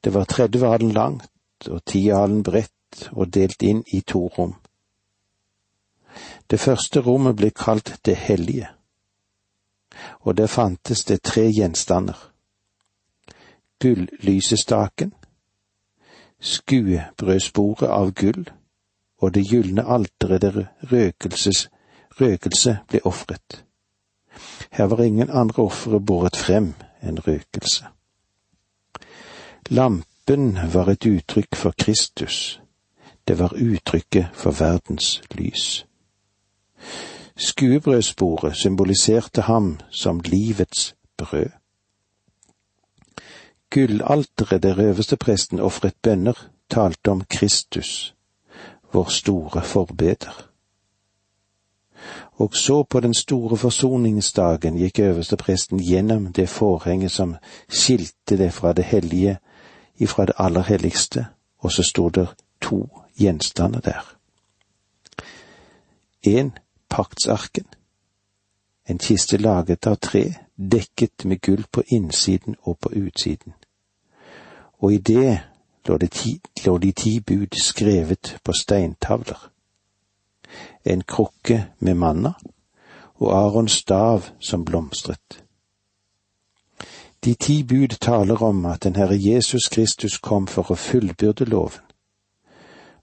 Det 0.00 0.12
var 0.14 0.24
30 0.24 0.64
alen 0.64 0.92
langt 0.92 1.30
og 1.70 1.84
10 1.84 2.08
alen 2.08 2.42
bredt 2.42 3.08
og 3.12 3.34
delt 3.34 3.62
inn 3.62 3.84
i 3.92 4.00
to 4.00 4.26
rom. 4.38 4.54
Det 6.50 6.60
første 6.60 7.00
rommet 7.00 7.36
ble 7.36 7.50
kalt 7.50 7.98
Det 8.04 8.16
hellige, 8.16 8.68
og 10.20 10.36
der 10.36 10.46
fantes 10.46 11.04
det 11.04 11.22
tre 11.22 11.50
gjenstander. 11.52 12.32
Gullysestaken, 13.80 15.12
skuebrødsporet 16.40 17.88
av 17.88 18.12
gull 18.12 18.48
og 19.18 19.34
det 19.34 19.46
gylne 19.50 19.84
alteret 19.84 20.42
der 20.42 20.66
røkelse 22.20 22.78
ble 22.88 23.00
ofret. 23.04 23.64
Her 24.70 24.84
var 24.84 25.02
ingen 25.02 25.30
andre 25.30 25.62
ofre 25.62 26.00
båret 26.00 26.36
frem 26.36 26.74
enn 27.02 27.20
røkelse. 27.26 27.86
Lampen 29.70 30.15
var 30.72 30.88
et 30.88 31.06
uttrykk 31.06 31.56
for 31.56 31.74
Kristus, 31.78 32.60
det 33.28 33.38
var 33.38 33.52
uttrykket 33.54 34.26
for 34.32 34.50
verdens 34.50 35.22
lys. 35.30 35.86
Skuebrødsbordet 37.36 38.56
symboliserte 38.56 39.40
ham 39.42 39.80
som 39.90 40.20
livets 40.24 40.94
brød. 41.16 41.50
Gullalteret 43.70 44.62
der 44.62 44.80
øverstepresten 44.80 45.60
ofret 45.60 45.94
bønner, 46.02 46.48
talte 46.70 47.10
om 47.10 47.24
Kristus, 47.24 48.14
vår 48.92 49.08
store 49.08 49.62
forbeder. 49.62 50.50
Og 52.32 52.54
så 52.54 52.82
på 52.82 53.00
den 53.00 53.14
store 53.14 53.56
forsoningsdagen 53.56 54.76
gikk 54.76 54.98
øverstepresten 54.98 55.80
gjennom 55.80 56.32
det 56.32 56.48
forhenget 56.48 57.10
som 57.10 57.36
skilte 57.68 58.38
det 58.38 58.52
fra 58.52 58.72
det 58.72 58.84
hellige 58.84 59.38
ifra 59.98 60.26
det 60.26 60.34
aller 60.38 60.62
helligste, 60.62 61.26
og 61.58 61.72
så 61.72 61.82
sto 61.82 62.08
det 62.08 62.28
to 62.60 62.88
gjenstander 63.18 63.80
der. 63.80 64.16
En 66.22 66.52
paktsarken, 66.88 67.64
en 68.88 68.98
kiste 68.98 69.36
laget 69.36 69.86
av 69.86 69.96
tre, 69.96 70.34
dekket 70.56 71.24
med 71.24 71.40
gull 71.40 71.64
på 71.72 71.82
innsiden 71.86 72.56
og 72.62 72.78
på 72.78 72.90
utsiden 72.92 73.54
og 74.78 74.92
i 74.92 74.98
det 74.98 75.40
lå, 75.88 75.98
det 75.98 76.10
ti, 76.10 76.40
lå 76.66 76.78
de 76.78 76.92
ti 76.92 77.20
bud 77.20 77.56
skrevet 77.62 78.36
på 78.44 78.52
steintavler. 78.52 79.50
En 80.84 81.02
krukke 81.02 81.66
med 81.78 81.94
manna 81.94 82.32
og 83.14 83.32
Arons 83.32 83.72
stav 83.72 84.28
som 84.40 84.64
blomstret. 84.64 85.44
De 87.26 87.34
ti 87.34 87.62
bud 87.64 87.88
taler 88.00 88.42
om 88.42 88.66
at 88.66 88.84
den 88.84 88.96
Herre 88.96 89.16
Jesus 89.18 89.68
Kristus 89.68 90.18
kom 90.22 90.44
for 90.46 90.70
å 90.70 90.76
fullbyrde 90.78 91.48
loven, 91.50 91.82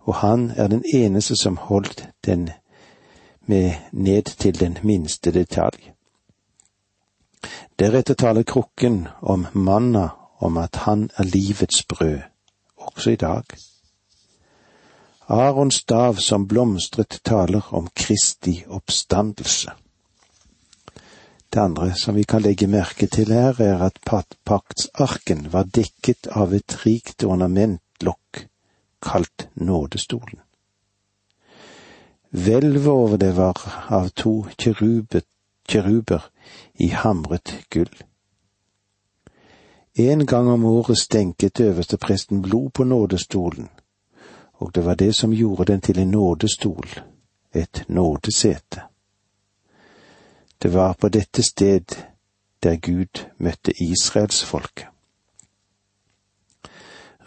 og 0.07 0.15
han 0.21 0.45
er 0.55 0.69
den 0.71 0.85
eneste 0.95 1.35
som 1.35 1.57
holdt 1.59 2.05
den 2.23 2.45
med 3.51 3.91
ned 3.91 4.31
til 4.39 4.55
den 4.59 4.77
minste 4.83 5.33
detalj. 5.35 5.91
Deretter 7.79 8.15
taler 8.15 8.47
krukken 8.47 9.07
om 9.21 9.45
manna 9.53 10.07
om 10.39 10.57
at 10.57 10.85
han 10.87 11.09
er 11.17 11.27
livets 11.27 11.83
brød, 11.83 12.23
også 12.77 13.11
i 13.11 13.19
dag. 13.19 13.43
Arons 15.27 15.83
stav 15.83 16.15
som 16.15 16.47
blomstret 16.47 17.19
taler 17.27 17.75
om 17.75 17.91
Kristi 17.95 18.61
oppstandelse. 18.67 19.82
Det 21.53 21.61
andre 21.61 21.93
som 21.93 22.15
vi 22.15 22.23
kan 22.23 22.41
legge 22.41 22.67
merke 22.67 23.05
til 23.07 23.29
her, 23.29 23.59
er 23.61 23.81
at 23.85 23.99
paktsarken 24.45 25.51
var 25.53 25.67
dekket 25.69 26.27
av 26.33 26.53
et 26.57 26.73
rikt 26.81 27.23
ornamentlokk 27.23 28.39
kalt 29.05 29.45
nådestolen. 29.53 30.39
Hvelvet 32.33 32.87
over 32.87 33.17
det 33.21 33.35
var 33.37 33.59
av 33.93 34.09
to 34.09 34.47
kjeruber 34.57 36.23
i 36.81 36.87
hamret 36.87 37.53
gull. 37.69 37.93
En 39.93 40.25
gang 40.25 40.49
om 40.49 40.65
året 40.65 40.97
stenket 40.97 41.59
øverstepresten 41.59 42.41
blod 42.41 42.71
på 42.73 42.83
nådestolen, 42.83 43.69
og 44.53 44.73
det 44.73 44.85
var 44.85 44.95
det 44.95 45.13
som 45.15 45.33
gjorde 45.33 45.69
den 45.69 45.81
til 45.81 45.99
en 45.99 46.11
nådestol, 46.11 46.89
et 47.53 47.83
nådesete. 47.87 48.92
Det 50.63 50.69
var 50.69 50.93
på 50.93 51.09
dette 51.09 51.43
sted 51.43 51.95
der 52.63 52.75
Gud 52.79 53.19
møtte 53.37 53.73
israelsfolket. 53.83 54.87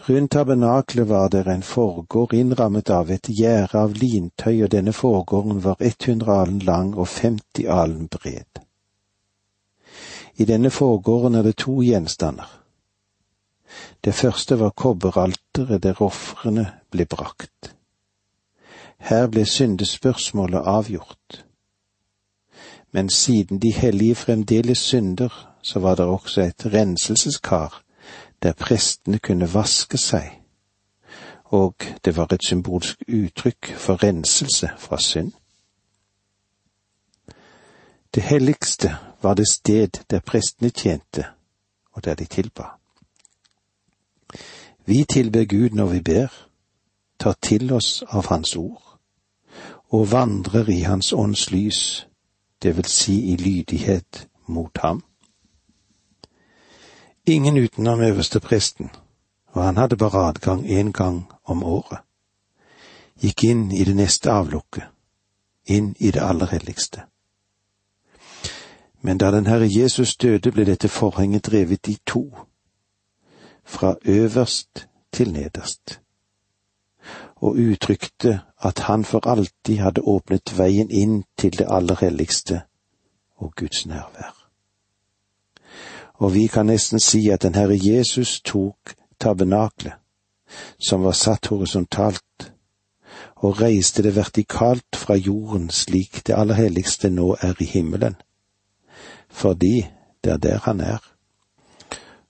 Rundt 0.09 0.31
tabernaklet 0.33 1.09
var 1.09 1.28
det 1.28 1.43
en 1.47 1.62
forgård 1.62 2.33
innrammet 2.33 2.90
av 2.90 3.11
et 3.11 3.28
gjerde 3.28 3.76
av 3.76 3.93
lintøy, 4.00 4.62
og 4.64 4.71
denne 4.73 4.95
forgården 4.97 5.61
var 5.64 5.76
100 5.81 6.33
alen 6.33 6.59
lang 6.64 6.95
og 6.95 7.09
50 7.12 7.69
alen 7.69 8.09
bred. 8.09 8.62
I 10.37 10.45
denne 10.45 10.71
forgården 10.71 11.35
er 11.35 11.43
det 11.43 11.57
to 11.61 11.83
gjenstander. 11.83 12.49
Det 14.00 14.14
første 14.14 14.57
var 14.61 14.71
kobberalteret 14.71 15.83
der 15.83 16.00
ofrene 16.02 16.71
ble 16.90 17.05
brakt. 17.05 17.75
Her 18.97 19.26
ble 19.28 19.45
syndespørsmålet 19.45 20.64
avgjort. 20.64 21.46
Men 22.97 23.11
siden 23.11 23.59
de 23.62 23.73
hellige 23.73 24.15
fremdeles 24.15 24.79
synder, 24.79 25.57
så 25.62 25.79
var 25.79 25.95
det 25.95 26.05
også 26.05 26.41
et 26.41 26.73
renselseskar 26.73 27.83
der 28.43 28.53
prestene 28.53 29.19
kunne 29.19 29.55
vaske 29.55 29.99
seg, 29.99 30.31
og 31.45 31.75
det 32.05 32.17
var 32.17 32.33
et 32.33 32.45
symbolsk 32.45 33.03
uttrykk 33.09 33.75
for 33.76 34.03
renselse 34.03 34.71
fra 34.79 35.00
synd. 35.00 35.33
Det 38.15 38.23
helligste 38.23 38.97
var 39.23 39.35
det 39.35 39.49
sted 39.53 39.88
der 40.11 40.21
prestene 40.21 40.71
tjente, 40.71 41.25
og 41.93 42.05
der 42.05 42.15
de 42.15 42.25
tilba. 42.25 42.65
Vi 44.87 45.05
tilber 45.12 45.45
Gud 45.45 45.71
når 45.71 45.87
vi 45.87 46.00
ber, 46.00 46.29
tar 47.19 47.37
til 47.43 47.73
oss 47.73 48.03
av 48.09 48.26
Hans 48.26 48.57
ord, 48.57 48.99
og 49.88 50.12
vandrer 50.12 50.69
i 50.69 50.81
Hans 50.81 51.12
ånds 51.12 51.50
lys, 51.50 52.07
det 52.67 52.77
vil 52.77 52.85
si 52.91 53.33
i 53.33 53.37
lydighet 53.37 54.29
mot 54.47 54.79
ham. 54.79 55.03
Ingen 57.27 57.57
utenom 57.57 58.01
øverstepresten, 58.01 58.91
og 59.47 59.65
han 59.65 59.77
hadde 59.77 59.97
bare 59.97 60.29
adgang 60.29 60.67
én 60.67 60.93
gang 60.93 61.33
om 61.45 61.63
året, 61.63 61.99
gikk 63.23 63.45
inn 63.45 63.71
i 63.73 63.85
det 63.85 63.95
neste 63.97 64.31
avlukket, 64.31 64.85
inn 65.67 65.95
i 65.99 66.11
det 66.11 66.23
aller 66.23 66.47
helligste. 66.47 67.07
Men 69.01 69.19
da 69.19 69.31
den 69.31 69.47
Herre 69.47 69.69
Jesus 69.71 70.17
døde, 70.17 70.51
ble 70.53 70.67
dette 70.67 70.89
forhenget 70.89 71.47
drevet 71.47 71.89
i 71.89 71.99
to, 72.07 72.25
fra 73.65 73.95
øverst 74.05 74.89
til 75.13 75.33
nederst, 75.33 76.01
og 77.37 77.57
uttrykte 77.57 78.41
at 78.59 78.79
han 78.79 79.05
for 79.05 79.29
alltid 79.29 79.79
hadde 79.79 80.01
åpnet 80.01 80.59
veien 80.59 80.91
inn 80.91 81.23
til 81.39 81.59
det 81.59 81.67
aller 81.69 81.99
helligste 82.01 82.63
og 83.37 83.53
Guds 83.57 83.87
nærvær. 83.87 84.35
Og 86.15 86.35
vi 86.35 86.47
kan 86.47 86.67
nesten 86.67 87.01
si 87.01 87.29
at 87.29 87.43
den 87.43 87.55
Herre 87.55 87.77
Jesus 87.77 88.41
tok 88.41 88.95
tabernaklet, 89.21 89.93
som 90.79 91.05
var 91.05 91.13
satt 91.13 91.47
horisontalt, 91.47 92.53
og 93.37 93.61
reiste 93.61 94.03
det 94.03 94.15
vertikalt 94.17 94.97
fra 94.97 95.15
jorden 95.15 95.71
slik 95.71 96.23
det 96.27 96.37
aller 96.37 96.55
helligste 96.55 97.11
nå 97.11 97.37
er 97.41 97.55
i 97.61 97.65
himmelen, 97.65 98.17
fordi 99.29 99.87
det 100.25 100.33
er 100.33 100.37
der 100.37 100.59
han 100.65 100.81
er. 100.81 101.03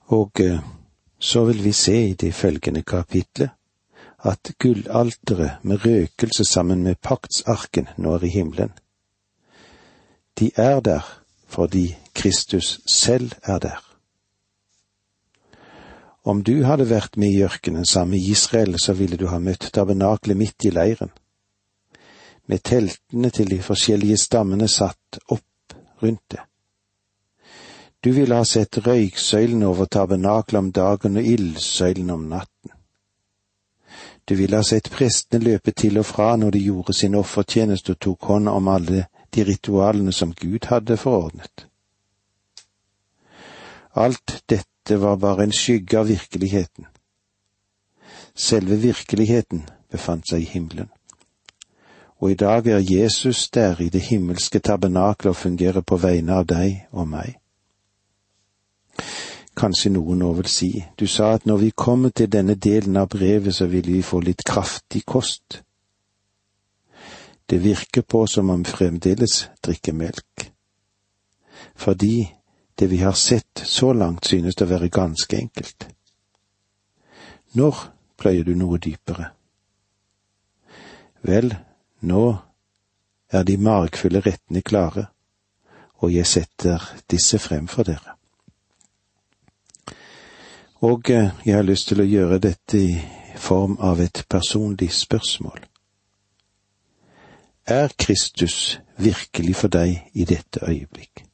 Og 0.07 0.31
eh, 0.39 0.59
så 1.19 1.43
vil 1.45 1.63
vi 1.63 1.71
se 1.71 2.09
i 2.09 2.13
det 2.13 2.33
følgende 2.33 2.81
kapitlet 2.81 3.49
at 4.25 4.51
gullalteret 4.59 5.63
med 5.63 5.85
røkelse 5.85 6.45
sammen 6.45 6.83
med 6.83 6.95
paktsarken 7.01 7.87
nå 7.97 8.15
er 8.17 8.23
i 8.23 8.33
himmelen. 8.33 8.71
De 10.39 10.51
er 10.55 10.79
der 10.79 11.05
fordi 11.47 11.95
Kristus 12.13 12.79
selv 12.87 13.31
er 13.43 13.59
der. 13.59 13.83
Om 16.23 16.43
du 16.43 16.63
hadde 16.63 16.89
vært 16.89 17.15
med 17.17 17.31
i 17.31 17.43
ørkenen 17.43 17.85
sammen 17.85 18.17
med 18.17 18.25
Israel, 18.27 18.75
så 18.79 18.93
ville 18.93 19.17
du 19.17 19.27
ha 19.31 19.39
møtt 19.39 19.69
tabernaklet 19.73 20.37
midt 20.37 20.65
i 20.67 20.73
leiren, 20.75 21.11
med 22.47 22.63
teltene 22.63 23.29
til 23.29 23.49
de 23.51 23.61
forskjellige 23.63 24.17
stammene 24.17 24.67
satt 24.67 25.19
opp 25.31 25.77
rundt 26.03 26.23
det. 26.31 26.43
Du 28.03 28.11
ville 28.11 28.35
ha 28.35 28.43
sett 28.45 28.77
røyksøylen 28.87 29.63
over 29.63 29.85
tabernaklet 29.85 30.59
om 30.59 30.71
dagen 30.71 31.17
og 31.17 31.31
ildsøylen 31.31 32.11
om 32.11 32.27
natten. 32.31 32.76
Du 34.29 34.35
ville 34.35 34.57
ha 34.57 34.63
sett 34.63 34.89
prestene 34.91 35.43
løpe 35.43 35.71
til 35.71 35.99
og 36.01 36.05
fra 36.05 36.35
når 36.35 36.51
de 36.51 36.63
gjorde 36.65 36.93
sin 36.93 37.15
offertjeneste 37.15 37.95
og 37.95 37.99
tok 38.03 38.27
hånd 38.31 38.49
om 38.51 38.67
alle 38.67 39.05
de 39.35 39.43
ritualene 39.47 40.11
som 40.11 40.33
Gud 40.35 40.67
hadde 40.67 40.97
forordnet. 40.97 41.67
Alt 43.95 44.43
dette 44.49 44.99
var 45.01 45.15
bare 45.15 45.47
en 45.47 45.55
skygge 45.55 45.99
av 45.99 46.07
virkeligheten. 46.07 46.85
Selve 48.35 48.75
virkeligheten 48.77 49.63
befant 49.91 50.27
seg 50.29 50.43
i 50.43 50.51
himmelen. 50.51 50.91
Og 52.19 52.31
i 52.31 52.35
dag 52.35 52.67
er 52.67 52.83
Jesus 52.83 53.49
der 53.49 53.81
i 53.81 53.89
det 53.89 54.01
himmelske 54.09 54.59
tabernaklet 54.59 55.29
og 55.29 55.35
fungerer 55.35 55.81
på 55.81 55.97
vegne 56.01 56.41
av 56.41 56.47
deg 56.49 56.87
og 56.91 57.07
meg. 57.07 57.37
Kanskje 59.57 59.89
noen 59.89 60.19
nå 60.21 60.33
vil 60.37 60.49
si, 60.51 60.69
du 60.99 61.07
sa 61.09 61.31
at 61.33 61.47
når 61.49 61.57
vi 61.57 61.69
kommer 61.73 62.13
til 62.13 62.29
denne 62.29 62.53
delen 62.55 62.97
av 62.97 63.09
brevet, 63.09 63.55
så 63.55 63.65
vil 63.65 63.87
vi 63.89 64.03
få 64.05 64.19
litt 64.21 64.43
kraftig 64.45 65.01
kost. 65.05 65.63
Det 67.49 67.57
virker 67.63 68.03
på 68.05 68.25
som 68.27 68.51
om 68.53 68.65
fremdeles 68.67 69.47
drikker 69.65 69.95
melk. 69.97 70.51
Fordi 71.75 72.27
det 72.77 72.89
vi 72.91 72.99
har 73.01 73.17
sett 73.17 73.63
så 73.65 73.93
langt 73.93 74.27
synes 74.29 74.61
å 74.61 74.67
være 74.69 74.91
ganske 74.93 75.37
enkelt. 75.37 75.87
Når 77.57 77.79
pløyer 78.17 78.45
du 78.45 78.53
noe 78.59 78.77
dypere? 78.77 79.31
Vel, 81.25 81.49
nå 82.05 82.25
er 83.33 83.47
de 83.47 83.57
margfulle 83.57 84.21
rettene 84.21 84.61
klare, 84.61 85.07
og 85.97 86.13
jeg 86.13 86.29
setter 86.29 86.83
disse 87.09 87.39
frem 87.41 87.65
for 87.71 87.87
dere. 87.87 88.16
Og 90.81 91.09
eh, 91.09 91.29
jeg 91.45 91.55
har 91.55 91.65
lyst 91.65 91.87
til 91.89 92.01
å 92.01 92.05
gjøre 92.05 92.37
dette 92.39 92.77
i 92.77 92.97
form 93.37 93.77
av 93.81 94.01
et 94.01 94.25
personlig 94.29 94.91
spørsmål. 94.93 95.63
Er 97.67 97.89
Kristus 97.97 98.79
virkelig 98.97 99.55
for 99.55 99.73
deg 99.73 100.11
i 100.13 100.25
dette 100.25 100.61
øyeblikk? 100.63 101.25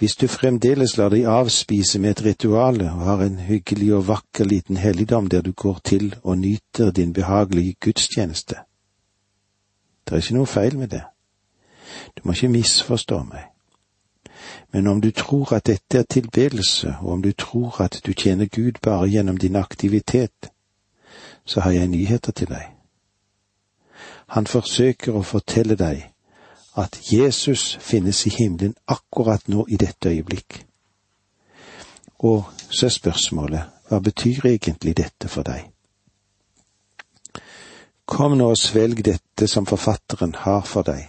Hvis 0.00 0.16
du 0.16 0.26
fremdeles 0.32 0.94
lar 0.96 1.10
deg 1.12 1.26
avspise 1.28 1.98
med 2.00 2.14
et 2.14 2.24
ritual 2.30 2.80
og 2.86 3.02
har 3.04 3.26
en 3.26 3.36
hyggelig 3.44 3.90
og 3.98 4.06
vakker 4.08 4.48
liten 4.48 4.78
helligdom 4.80 5.28
der 5.28 5.42
du 5.42 5.52
går 5.52 5.82
til 5.84 6.14
og 6.22 6.38
nyter 6.38 6.90
din 6.90 7.12
behagelige 7.12 7.74
gudstjeneste, 7.80 8.62
det 10.06 10.14
er 10.14 10.22
ikke 10.22 10.38
noe 10.38 10.48
feil 10.48 10.78
med 10.78 10.94
det. 10.94 11.02
Du 12.16 12.22
må 12.24 12.32
ikke 12.32 12.48
misforstå 12.48 13.22
meg. 13.28 13.49
Men 14.72 14.86
om 14.86 15.00
du 15.00 15.10
tror 15.10 15.52
at 15.52 15.66
dette 15.66 15.98
er 15.98 16.02
tilbedelse, 16.02 16.94
og 17.00 17.12
om 17.12 17.22
du 17.22 17.32
tror 17.32 17.80
at 17.82 18.00
du 18.06 18.12
tjener 18.12 18.46
Gud 18.46 18.72
bare 18.82 19.08
gjennom 19.08 19.36
din 19.36 19.56
aktivitet, 19.56 20.50
så 21.44 21.60
har 21.60 21.70
jeg 21.70 21.88
nyheter 21.88 22.32
til 22.32 22.48
deg. 22.48 22.70
Han 24.26 24.46
forsøker 24.46 25.16
å 25.16 25.26
fortelle 25.26 25.74
deg 25.74 26.04
at 26.78 27.00
Jesus 27.12 27.78
finnes 27.80 28.26
i 28.26 28.30
himmelen 28.30 28.76
akkurat 28.86 29.48
nå 29.48 29.66
i 29.68 29.76
dette 29.76 30.08
øyeblikk. 30.08 30.64
Og 32.18 32.44
så 32.70 32.86
er 32.86 32.94
spørsmålet, 32.94 33.62
hva 33.88 33.98
betyr 33.98 34.46
egentlig 34.46 34.96
dette 34.96 35.28
for 35.28 35.42
deg? 35.42 35.66
Kom 38.06 38.36
nå 38.38 38.52
og 38.52 38.58
svelg 38.58 39.02
dette 39.04 39.48
som 39.50 39.66
forfatteren 39.66 40.34
har 40.44 40.62
for 40.66 40.86
deg. 40.86 41.08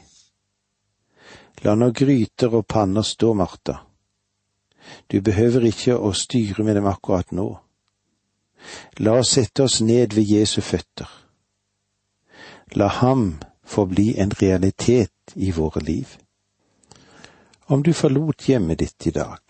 La 1.62 1.76
nå 1.78 1.91
gryter 1.93 2.56
og 2.58 2.65
panner 2.67 3.06
stå, 3.06 3.34
Martha. 3.38 3.78
Du 5.12 5.21
behøver 5.21 5.67
ikke 5.69 5.97
å 5.97 6.10
styre 6.17 6.65
med 6.65 6.80
dem 6.80 6.88
akkurat 6.89 7.30
nå. 7.38 7.47
La 8.97 9.13
oss 9.19 9.36
sette 9.38 9.65
oss 9.65 9.80
ned 9.86 10.15
ved 10.17 10.26
Jesu 10.26 10.62
føtter. 10.65 11.10
La 12.74 12.88
ham 13.02 13.39
få 13.63 13.86
bli 13.86 14.15
en 14.19 14.34
realitet 14.41 15.36
i 15.36 15.52
våre 15.52 15.84
liv. 15.86 16.17
Om 17.71 17.84
du 17.84 17.93
forlot 17.93 18.50
hjemmet 18.50 18.80
ditt 18.80 19.08
i 19.08 19.13
dag, 19.15 19.41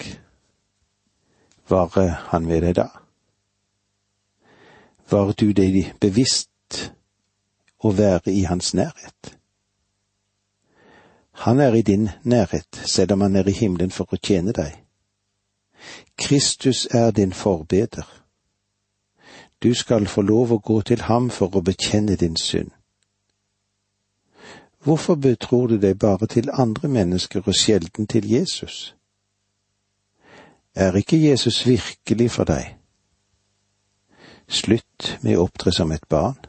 var 1.68 1.96
han 2.32 2.46
med 2.46 2.66
deg 2.68 2.76
da? 2.78 2.90
Var 5.10 5.34
du 5.38 5.52
deg 5.56 5.94
bevisst 6.00 6.82
å 7.82 7.92
være 7.96 8.32
i 8.36 8.44
hans 8.46 8.76
nærhet? 8.78 9.41
Han 11.32 11.60
er 11.60 11.74
i 11.74 11.82
din 11.82 12.10
nærhet, 12.24 12.76
selv 12.86 13.14
om 13.14 13.22
han 13.22 13.36
er 13.36 13.48
i 13.48 13.52
himmelen 13.52 13.92
for 13.92 14.08
å 14.12 14.20
tjene 14.20 14.52
deg. 14.52 14.76
Kristus 16.18 16.86
er 16.92 17.12
din 17.12 17.34
forbeder. 17.34 18.06
Du 19.64 19.74
skal 19.74 20.08
få 20.08 20.22
lov 20.22 20.52
å 20.52 20.58
gå 20.58 20.82
til 20.82 21.02
ham 21.02 21.30
for 21.30 21.56
å 21.56 21.62
bekjenne 21.62 22.16
din 22.16 22.36
synd. 22.38 22.72
Hvorfor 24.84 25.16
betror 25.16 25.68
du 25.68 25.78
deg 25.78 26.00
bare 26.00 26.28
til 26.28 26.50
andre 26.54 26.88
mennesker 26.88 27.42
og 27.46 27.56
sjelden 27.56 28.08
til 28.08 28.32
Jesus? 28.32 28.96
Er 30.76 30.96
ikke 30.98 31.22
Jesus 31.22 31.68
virkelig 31.68 32.32
for 32.32 32.50
deg? 32.50 32.78
Slutt 34.48 35.18
med 35.22 35.38
å 35.38 35.46
opptre 35.46 35.72
som 35.72 35.92
et 35.92 36.08
barn. 36.10 36.40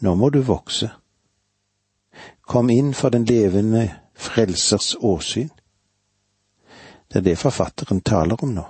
Nå 0.00 0.14
må 0.14 0.28
du 0.30 0.42
vokse 0.44 0.90
kom 2.46 2.70
inn 2.70 2.94
for 2.94 3.08
den 3.08 3.24
levende 3.24 3.90
Frelsers 4.14 4.96
åsyn. 5.00 5.50
Det 7.12 7.18
er 7.18 7.20
det 7.20 7.38
forfatteren 7.38 8.00
taler 8.00 8.42
om 8.42 8.54
nå. 8.54 8.64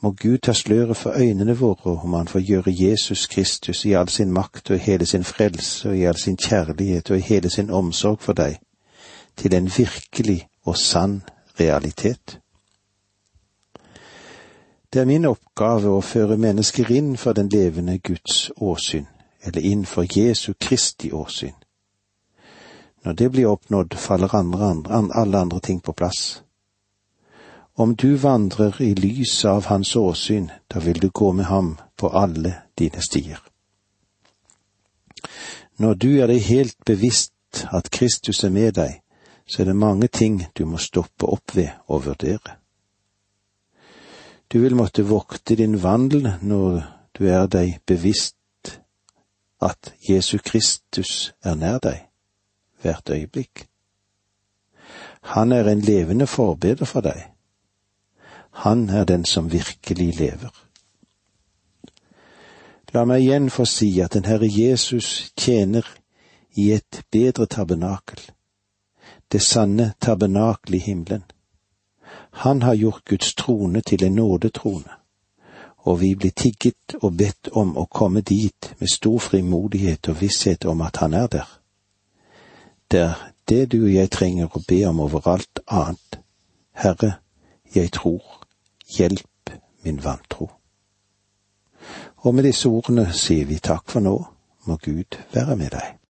Må 0.00 0.10
Gud 0.10 0.38
ta 0.38 0.52
sløret 0.52 0.96
for 0.96 1.10
øynene 1.16 1.58
våre 1.58 2.00
om 2.02 2.14
han 2.14 2.28
får 2.28 2.40
gjøre 2.40 2.74
Jesus 2.74 3.26
Kristus 3.26 3.84
i 3.84 3.92
all 3.92 4.08
sin 4.08 4.32
makt 4.32 4.70
og 4.70 4.76
i 4.76 4.78
hele 4.78 5.06
sin 5.06 5.24
frelse 5.24 5.88
og 5.88 5.96
i 5.96 6.04
all 6.04 6.16
sin 6.16 6.36
kjærlighet 6.36 7.10
og 7.10 7.16
i 7.16 7.20
hele 7.20 7.50
sin 7.50 7.70
omsorg 7.70 8.20
for 8.20 8.32
deg, 8.32 8.58
til 9.36 9.54
en 9.54 9.70
virkelig 9.78 10.48
og 10.64 10.76
sann 10.76 11.22
realitet. 11.60 12.40
Det 14.92 15.00
er 15.00 15.04
min 15.04 15.24
oppgave 15.24 15.90
å 15.90 16.00
føre 16.00 16.36
mennesker 16.36 16.90
inn 16.90 17.16
for 17.16 17.32
den 17.32 17.48
levende 17.48 17.98
Guds 17.98 18.50
åsyn, 18.56 19.06
eller 19.42 19.60
inn 19.60 19.86
for 19.86 20.18
Jesu 20.18 20.52
Kristi 20.60 21.10
åsyn. 21.12 21.65
Når 23.06 23.12
det 23.12 23.28
blir 23.30 23.46
oppnådd, 23.46 23.94
faller 23.94 24.34
andre, 24.34 24.64
andre, 24.66 25.14
alle 25.14 25.38
andre 25.38 25.60
ting 25.60 25.80
på 25.80 25.92
plass. 25.92 26.42
Om 27.74 27.96
du 27.96 28.16
vandrer 28.16 28.82
i 28.82 28.94
lyset 28.94 29.50
av 29.50 29.66
hans 29.70 29.96
åsyn, 29.96 30.48
da 30.66 30.80
vil 30.80 30.98
du 31.00 31.08
gå 31.08 31.32
med 31.32 31.44
ham 31.44 31.76
på 31.96 32.08
alle 32.08 32.54
dine 32.78 33.02
stier. 33.02 33.38
Når 35.78 35.94
du 35.94 36.08
er 36.18 36.26
deg 36.26 36.42
helt 36.48 36.78
bevisst 36.84 37.62
at 37.70 37.92
Kristus 37.94 38.42
er 38.44 38.50
med 38.50 38.74
deg, 38.74 38.98
så 39.46 39.62
er 39.62 39.70
det 39.70 39.76
mange 39.78 40.08
ting 40.08 40.42
du 40.58 40.64
må 40.66 40.82
stoppe 40.82 41.30
opp 41.30 41.54
ved 41.54 41.70
og 41.86 42.08
vurdere. 42.08 42.58
Du 44.50 44.58
vil 44.64 44.74
måtte 44.74 45.06
vokte 45.06 45.54
din 45.54 45.78
vandel 45.82 46.26
når 46.42 46.82
du 47.14 47.30
er 47.30 47.46
deg 47.46 47.78
bevisst 47.86 48.34
at 49.62 49.94
Jesu 50.08 50.38
Kristus 50.42 51.36
er 51.44 51.54
nær 51.54 51.78
deg 51.78 52.05
hvert 52.82 53.10
øyeblikk. 53.10 53.66
Han 55.20 55.52
er 55.52 55.68
en 55.68 55.80
levende 55.80 56.26
forbeder 56.26 56.84
for 56.84 57.00
deg. 57.00 57.24
Han 58.50 58.88
er 58.88 59.04
den 59.04 59.24
som 59.24 59.52
virkelig 59.52 60.14
lever. 60.16 60.52
La 62.94 63.04
meg 63.04 63.24
igjen 63.24 63.50
få 63.50 63.66
si 63.68 63.88
at 64.00 64.14
den 64.14 64.24
Herre 64.24 64.48
Jesus 64.48 65.32
tjener 65.36 65.84
i 66.54 66.70
et 66.72 67.02
bedre 67.12 67.46
tabernakel, 67.46 68.20
det 69.32 69.42
sanne 69.42 69.92
tabernakel 70.00 70.78
i 70.78 70.78
himmelen. 70.78 71.24
Han 72.30 72.62
har 72.62 72.74
gjort 72.74 73.04
Guds 73.04 73.34
trone 73.34 73.80
til 73.80 74.04
en 74.04 74.14
nådetrone, 74.14 74.96
og 75.76 76.00
vi 76.00 76.14
blir 76.14 76.30
tigget 76.30 76.96
og 77.02 77.16
bedt 77.16 77.48
om 77.52 77.76
å 77.76 77.84
komme 77.90 78.20
dit 78.20 78.72
med 78.78 78.88
stor 78.88 79.18
frimodighet 79.18 80.08
og 80.08 80.20
visshet 80.20 80.64
om 80.64 80.80
at 80.80 80.96
Han 80.96 81.14
er 81.14 81.26
der. 81.26 81.65
Det 82.90 83.00
er 83.00 83.14
det 83.48 83.72
du 83.72 83.80
og 83.84 83.94
jeg 83.94 84.10
trenger 84.10 84.50
å 84.50 84.62
be 84.68 84.80
om 84.86 85.00
overalt 85.02 85.60
annet. 85.66 86.20
Herre, 86.76 87.16
jeg 87.74 87.90
tror, 87.92 88.22
hjelp 88.86 89.50
min 89.84 89.98
vantro. 90.04 90.50
Og 92.26 92.34
med 92.34 92.46
disse 92.46 92.68
ordene 92.68 93.08
sier 93.14 93.46
vi 93.46 93.58
takk 93.58 93.90
for 93.90 94.04
nå, 94.04 94.16
må 94.66 94.78
Gud 94.82 95.18
være 95.34 95.56
med 95.56 95.74
deg. 95.74 95.96